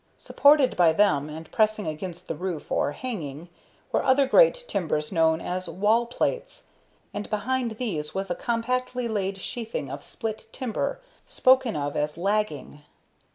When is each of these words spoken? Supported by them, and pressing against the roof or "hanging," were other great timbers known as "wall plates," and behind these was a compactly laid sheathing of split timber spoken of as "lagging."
Supported 0.17 0.75
by 0.75 0.93
them, 0.93 1.29
and 1.29 1.51
pressing 1.51 1.85
against 1.85 2.27
the 2.27 2.33
roof 2.33 2.71
or 2.71 2.93
"hanging," 2.93 3.49
were 3.91 4.03
other 4.03 4.25
great 4.25 4.65
timbers 4.67 5.11
known 5.11 5.39
as 5.39 5.69
"wall 5.69 6.07
plates," 6.07 6.69
and 7.13 7.29
behind 7.29 7.77
these 7.77 8.15
was 8.15 8.31
a 8.31 8.35
compactly 8.35 9.07
laid 9.07 9.37
sheathing 9.37 9.91
of 9.91 10.01
split 10.03 10.47
timber 10.51 10.99
spoken 11.27 11.75
of 11.75 11.95
as 11.95 12.17
"lagging." 12.17 12.81